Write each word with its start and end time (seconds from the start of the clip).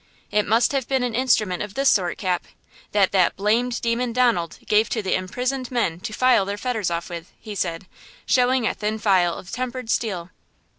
"It 0.31 0.47
must 0.47 0.71
have 0.71 0.87
been 0.87 1.03
an 1.03 1.13
instrument 1.13 1.61
of 1.61 1.75
this 1.75 1.87
sort, 1.87 2.17
Cap, 2.17 2.45
that 2.91 3.11
that 3.11 3.35
blamed 3.35 3.79
demon, 3.83 4.13
Donald, 4.13 4.57
gave 4.65 4.89
to 4.89 5.03
the 5.03 5.13
imprisoned 5.13 5.69
men 5.69 5.99
to 5.99 6.11
file 6.11 6.43
their 6.43 6.57
fetters 6.57 6.89
off 6.89 7.07
with!" 7.07 7.31
he 7.39 7.53
said, 7.53 7.85
showing 8.25 8.65
a 8.65 8.73
thin 8.73 8.97
file 8.97 9.35
of 9.35 9.51
tempered 9.51 9.91
steel. 9.91 10.31